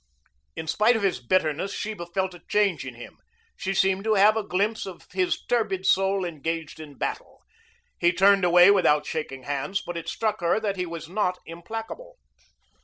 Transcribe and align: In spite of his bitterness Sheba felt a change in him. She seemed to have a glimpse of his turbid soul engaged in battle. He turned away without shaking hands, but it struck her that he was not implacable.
In 0.55 0.65
spite 0.65 0.95
of 0.95 1.03
his 1.03 1.19
bitterness 1.23 1.73
Sheba 1.75 2.07
felt 2.07 2.33
a 2.33 2.41
change 2.47 2.87
in 2.87 2.95
him. 2.95 3.19
She 3.55 3.75
seemed 3.75 4.03
to 4.05 4.15
have 4.15 4.35
a 4.35 4.41
glimpse 4.43 4.87
of 4.87 5.05
his 5.11 5.39
turbid 5.45 5.85
soul 5.85 6.25
engaged 6.25 6.79
in 6.79 6.95
battle. 6.97 7.43
He 7.99 8.11
turned 8.11 8.43
away 8.43 8.71
without 8.71 9.05
shaking 9.05 9.43
hands, 9.43 9.83
but 9.85 9.97
it 9.97 10.09
struck 10.09 10.41
her 10.41 10.59
that 10.59 10.75
he 10.75 10.87
was 10.87 11.07
not 11.07 11.37
implacable. 11.45 12.17